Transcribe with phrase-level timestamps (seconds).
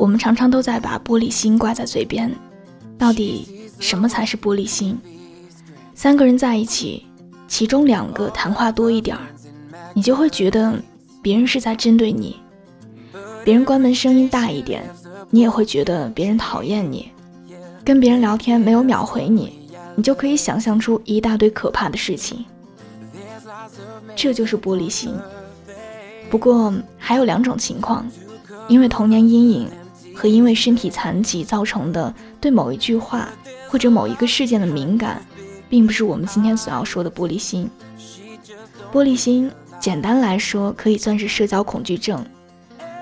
[0.00, 2.34] 我们常常都在把玻璃心挂在嘴边，
[2.96, 4.98] 到底什么才是玻璃心？
[5.94, 7.04] 三个人在一起，
[7.46, 9.14] 其中两个谈话多一点，
[9.92, 10.72] 你就会觉得
[11.20, 12.34] 别人是在针对你；
[13.44, 14.82] 别人关门声音大一点，
[15.28, 17.12] 你也会觉得别人讨厌你；
[17.84, 22.42] 跟别人聊天没有秒回你，你就可以想象出一大堆可怕的事情。
[24.16, 25.12] 这就是玻璃心。
[26.30, 28.08] 不过还有两种情况，
[28.66, 29.68] 因为童年阴影
[30.20, 33.30] 和因为身体残疾造成的对某一句话
[33.66, 35.24] 或者某一个事件的敏感，
[35.70, 37.70] 并不是我们今天所要说的玻璃心。
[38.92, 42.22] 玻璃心简单来说可以算是社交恐惧症，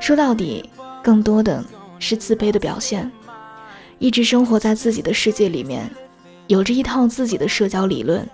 [0.00, 0.70] 说到底
[1.02, 1.64] 更多的
[1.98, 3.10] 是自卑的表现，
[3.98, 5.90] 一直生活在自己的世界里面，
[6.46, 8.24] 有着一套自己的社交理论，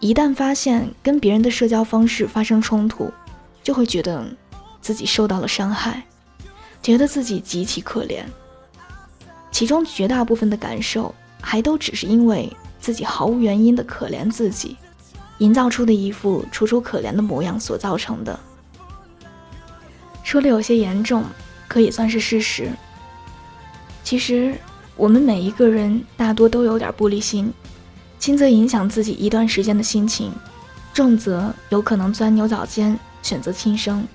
[0.00, 3.08] 一旦发现跟别人的社交方式发生冲突。
[3.62, 4.24] 就会觉得
[4.80, 6.02] 自己受到了伤害，
[6.82, 8.22] 觉得自己极其可怜。
[9.50, 14.76] 其中绝大部分的感受，还都只是因为自己毫无原因的可怜自己，
[15.38, 18.38] 营造出的一副楚楚可怜的模样所造成的。
[20.22, 21.24] 说的有些严重，
[21.66, 22.70] 可以算是事实。
[24.04, 24.54] 其实
[24.96, 27.52] 我们每一个人大多都有点玻璃心，
[28.18, 30.32] 轻则影响自己一段时间的心情，
[30.92, 32.98] 重则有可能钻牛角尖。
[33.20, 34.06] 选择轻生。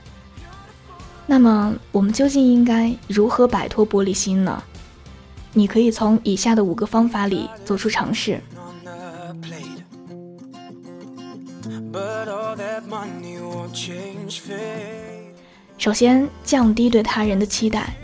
[1.26, 4.62] 那么，我们究竟应该如何摆脱玻璃心呢？
[5.54, 8.42] 你可以从以下的五个方法里做出尝试。
[15.78, 17.96] 首先，降低对他人的期待。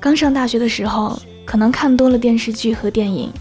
[0.00, 3.32] 刚上大学的时候，可能看多了电视剧和电影，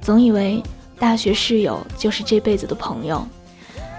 [0.00, 0.62] 总以为
[0.98, 3.26] 大学室友就是这辈子的朋友，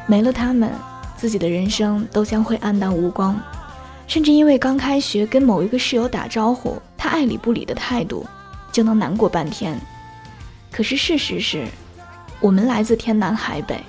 [0.07, 0.71] 没了他们。
[1.17, 3.37] 自己的人生都将会黯淡无光，
[4.09, 8.25] 甚至因为刚开学跟某一个室友打招呼，他爱理不理的态度，
[8.71, 9.79] 就能难过半天。
[10.71, 11.67] 可是事实是，
[12.39, 13.79] 我们来自天南海北，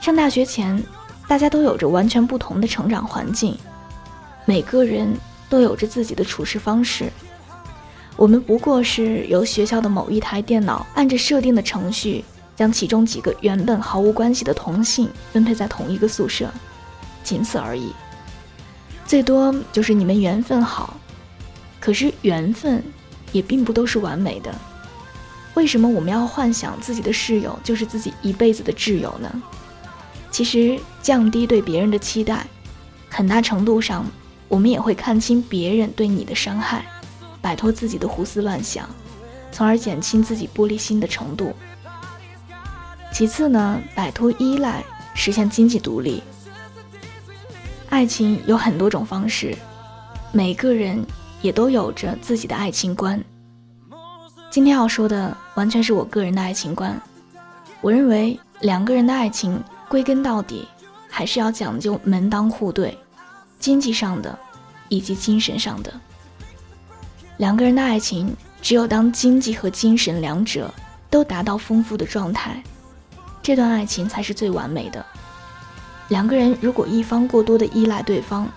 [0.00, 0.82] 上大学前，
[1.28, 3.56] 大家都有着完全不同的成长环境，
[4.44, 5.16] 每个人
[5.48, 7.08] 都有着自己的处事方式。
[8.16, 12.24] 我们不过是由学校的某一台电脑按着设定的程序。
[12.56, 16.50] 将其中几个原本毫无关系的同性分配在同一个宿舍，
[17.22, 17.92] 仅此而已。
[19.06, 20.98] 最多就是你们缘分好，
[21.78, 22.82] 可是缘分
[23.32, 24.52] 也并不都是完美的。
[25.54, 29.42] 为什么我们要幻想自己的室友就是自己一辈子的挚友呢？
[30.30, 32.46] 其实降低对别人的期待，
[33.08, 34.04] 很大程度上
[34.48, 36.84] 我们也会看清别人对你的伤害，
[37.40, 38.86] 摆脱自己的胡思乱想，
[39.50, 41.54] 从而减轻自己玻璃心的程度。
[43.12, 44.84] 其次呢，摆脱依赖，
[45.14, 46.22] 实现经济独立。
[47.88, 49.56] 爱情有很多种方式，
[50.32, 51.02] 每个人
[51.40, 53.22] 也都有着自己的爱情观。
[54.50, 57.00] 今天要说的完全是我个人的爱情观。
[57.80, 60.66] 我认为两个人的爱情归根到底
[61.08, 62.96] 还是要讲究门当户对，
[63.58, 64.36] 经济上的
[64.88, 65.92] 以及精神上的。
[67.36, 70.72] 两个人的爱情只有当经济和精神两者
[71.08, 72.62] 都达到丰富的状态。
[73.42, 75.04] 这段爱情才是最完美的。
[76.08, 78.48] 两个人如果一方过多的依赖对方，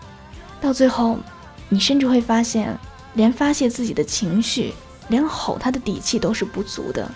[0.62, 1.18] 到最后，
[1.68, 2.78] 你甚至会发现，
[3.14, 4.74] 连发泄自己的情绪，
[5.08, 7.10] 连吼他的底气都是不足的。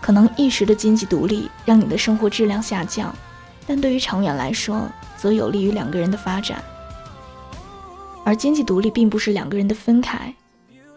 [0.00, 3.14] 可能一时的经济独立让你的生活质量下降，
[3.66, 6.62] 但对于长远来说，则有利于两个人的发展。
[8.24, 10.34] 而经济独立并不是两个人的分开，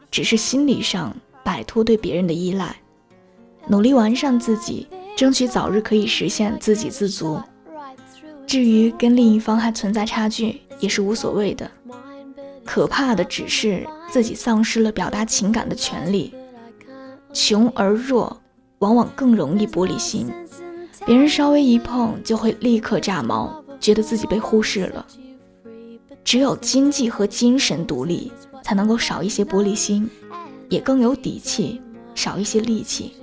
[0.10, 2.76] 只是心理上摆脱对别人的依赖，
[3.68, 4.88] 努力完善自己。
[5.16, 7.42] 争取早日可以实现自给自足。
[8.50, 11.70] 至于跟另一方还存在差距，也是无所谓的。
[12.66, 16.34] 可怕的只是自己丧失了表达情感的权利。
[17.32, 18.42] 穷而弱，
[18.80, 20.32] 往往更容易玻璃心。
[21.06, 25.06] 别人稍微一碰，就会立刻炸毛，觉得自己被忽视了。
[26.24, 28.32] 只有经济和精神独立，
[28.64, 30.10] 才能够少一些玻璃心，
[30.70, 31.80] 也更有底气，
[32.16, 33.14] 少一些戾气。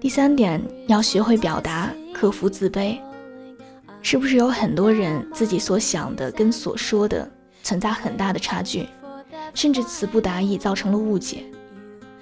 [0.00, 2.96] 第三点，要学会表达，克服自卑。
[4.02, 7.30] 是不是有很多人自己所想的跟所说的
[7.62, 8.86] 存在很大的差距，
[9.54, 11.44] 甚至词不达意，造成了误解？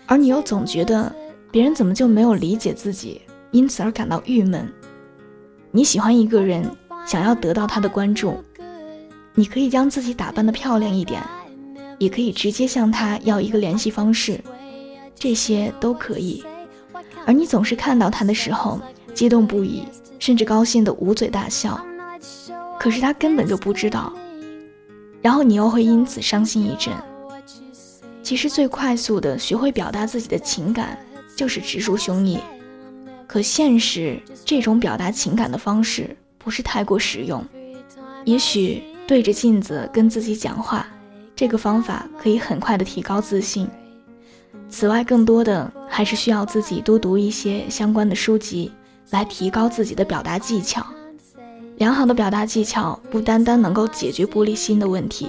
[0.06, 1.12] 而你又总觉得
[1.50, 4.71] 别人怎么就没有理解自己，因此而感到郁闷。
[5.71, 6.69] 你喜欢一个人，
[7.06, 8.37] 想要得到他的关注，
[9.35, 11.23] 你可以将自己打扮的漂亮一点，
[11.99, 14.41] 也可以直接向他要一个联系方式，
[15.15, 16.44] 这些都可以。
[17.25, 18.81] 而你总是看到他的时候
[19.15, 19.85] 激动不已，
[20.20, 21.84] 甚至高兴的捂嘴大笑，
[22.78, 24.12] 可是他根本就不知道，
[25.20, 26.94] 然后你又会因此伤心一阵。
[28.22, 30.96] 其实最快速的学会表达自己的情感，
[31.34, 32.38] 就是直抒胸臆。
[33.26, 37.44] 可现实这种表达情感的方式不是太过实用。
[38.25, 40.87] 也许对着镜子跟自己讲话，
[41.34, 43.67] 这个方法可以很快的提高自信。
[44.69, 48.70] 此外，更多的还是需要自己多读一些相关的书籍，
[49.11, 50.85] 来提高自己的表达技巧。
[51.77, 55.29] 良好的表达技巧不单单能够解决玻璃心的问题，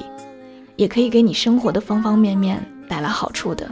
[0.75, 3.69] 也可以给你生活的方方面面带来好处的。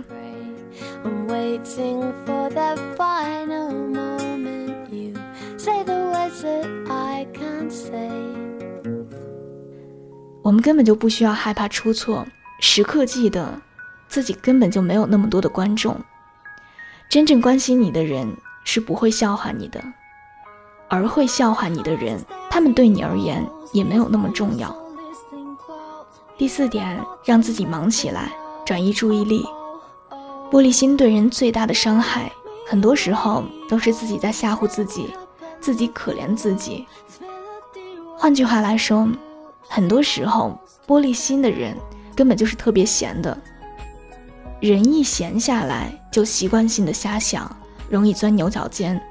[10.41, 12.25] 我们根本就不需要害怕出错，
[12.59, 13.61] 时刻记得
[14.07, 15.95] 自己根本就没有那么多的观众。
[17.09, 18.27] 真正关心你的人
[18.63, 19.83] 是不会笑话你的，
[20.87, 22.19] 而会笑话你的人。
[22.49, 24.75] 他们对你而言也没有那么重要。
[26.37, 28.31] 第四点，让自己忙起来，
[28.65, 29.45] 转移注意力。
[30.51, 32.31] 玻璃心对人最大的伤害，
[32.67, 35.13] 很多时候都是自己在吓唬自己，
[35.61, 36.87] 自己可怜自己。
[38.17, 39.07] 换句话来说，
[39.67, 40.57] 很多时候
[40.87, 41.77] 玻璃心的人
[42.15, 43.37] 根本就是特别闲的。
[44.59, 47.55] 人一闲下来，就习惯性的瞎想，
[47.89, 49.01] 容易钻牛角尖，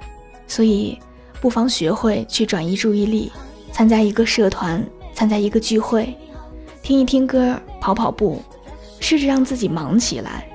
[0.46, 0.98] 所以。
[1.40, 3.30] 不妨学会去转移注意力，
[3.70, 4.84] 参加一个社团，
[5.14, 6.12] 参加一个聚会，
[6.82, 8.42] 听一听歌，跑跑步，
[8.98, 10.48] 试着让自己忙起来，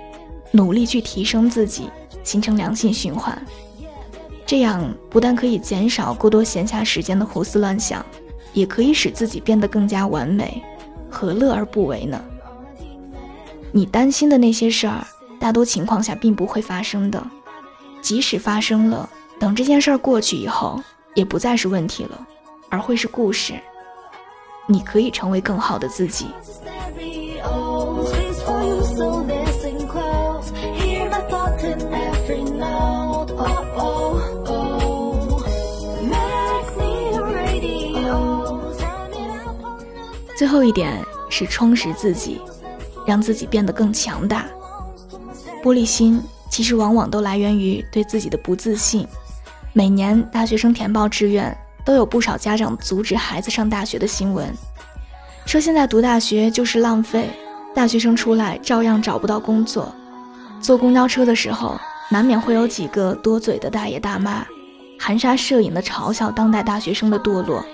[0.51, 1.89] 努力去提升自己，
[2.21, 3.41] 形成良性循环。
[4.45, 8.05] 这样不但可以减少过多闲暇时间的胡思乱想，
[8.51, 10.61] 也可以使自己变得更加完美，
[11.09, 12.21] 何乐而不为呢？
[13.71, 15.07] 你担心的那些事儿，
[15.39, 17.25] 大多情况下并不会发生的，
[18.03, 19.09] 即使发生了。
[19.39, 20.79] 等这件事儿过去以后，
[21.15, 22.27] 也不再是问题了，
[22.69, 23.55] 而会是故事。
[24.67, 26.27] 你可以成为更好的自己。
[40.35, 42.41] 最后一点是充实自己，
[43.05, 44.45] 让自己变得更强大。
[45.63, 46.21] 玻璃心
[46.53, 49.07] 其实往往都来源于对自己的不自信。
[49.73, 54.47] 每年大学生填报志愿，都有不少家长阻止孩子上大学的新闻，
[55.47, 57.31] 说现在读大学就是浪费，
[57.73, 59.91] 大学生出来照样找不到工作。
[60.61, 61.75] 坐公交车的时候，
[62.11, 64.45] 难免会有几个多嘴的大爷大妈，
[64.99, 67.65] 含沙射影的嘲笑当代大学生的堕落。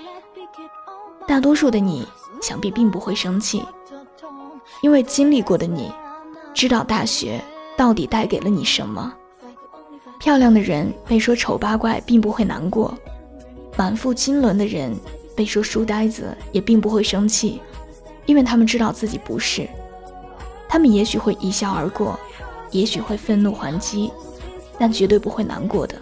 [1.28, 2.08] 大多数的你
[2.40, 3.62] 想必并不会生气，
[4.82, 5.92] 因为经历过的你，
[6.54, 7.38] 知道大学
[7.80, 9.10] 到底带给了你什么。
[10.18, 12.92] 漂亮的人被说丑八怪，并不会难过；
[13.74, 14.94] 满腹经纶的人
[15.34, 17.58] 被说书呆子，也并不会生气，
[18.26, 19.66] 因为他们知道自己不是。
[20.68, 22.20] 他们也许会一笑而过，
[22.70, 24.12] 也许会愤怒还击，
[24.78, 25.94] 但绝对不会难过的。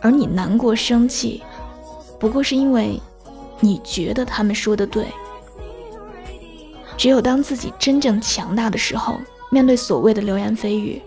[0.00, 1.42] 而你难过、生气，
[2.18, 2.98] 不过是因为
[3.60, 5.04] 你觉得他们说的对。
[6.96, 9.18] 只有当自己真正强大的时候，
[9.52, 11.00] 面对所谓的流言蜚语。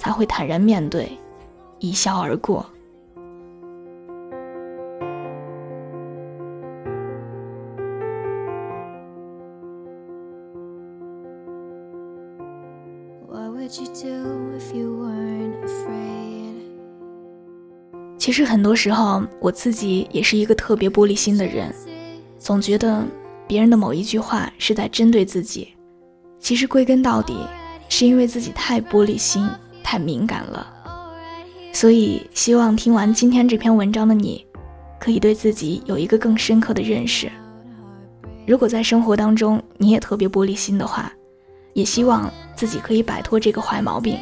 [0.00, 1.12] 才会坦然面对，
[1.78, 2.64] 一笑而过。
[18.16, 21.70] 其实很多时候，我自己也是一个特别玻璃心的人，
[22.38, 23.04] 总觉得
[23.46, 25.74] 别人的某一句话是在针对自己。
[26.38, 27.36] 其实归根到底，
[27.90, 29.46] 是因为自己太玻璃心。
[29.82, 30.64] 太敏感了，
[31.72, 34.46] 所以希望听完今天这篇文章的你，
[35.00, 37.28] 可以对自己有一个更深刻的认识。
[38.46, 41.12] 如果在生活当中你也特别玻璃心的话，
[41.72, 44.16] 也希望自己可以摆脱这个坏毛病。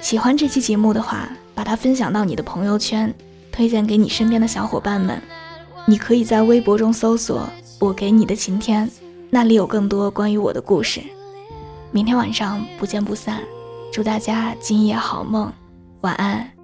[0.00, 3.12] 喜欢这期节目的话，把它分享到你的朋友圈，
[3.50, 5.20] 推荐给你身边的小伙伴们。
[5.84, 7.48] 你可以在微博中搜索
[7.80, 8.88] “我给你的晴天”，
[9.30, 11.00] 那里有更多关于我的故事。
[11.92, 13.40] 明天晚上不见不散。
[13.92, 15.52] 祝大家今夜好梦，
[16.02, 16.59] 晚安。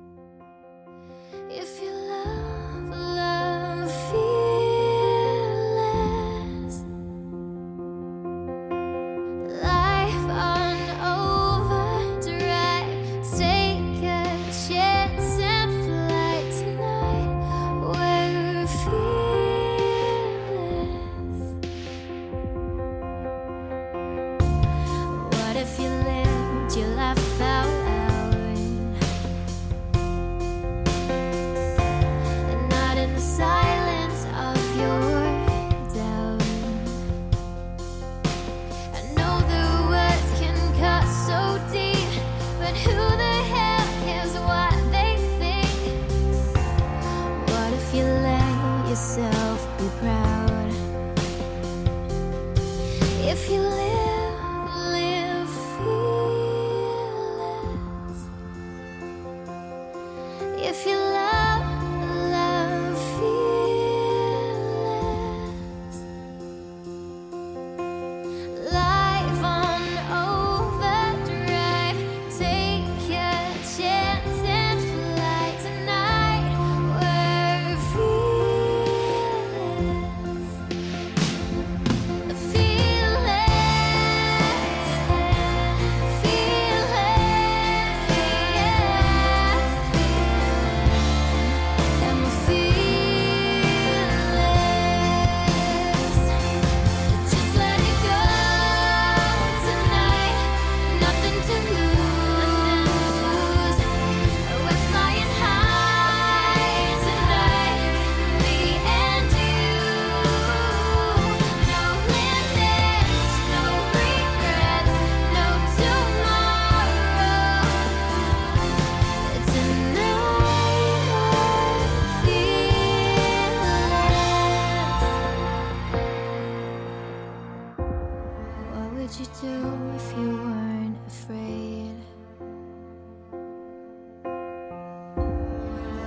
[129.06, 129.56] would you do
[129.94, 131.96] if you weren't afraid?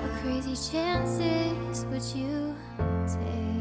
[0.01, 2.53] What crazy chances would you
[3.07, 3.58] take?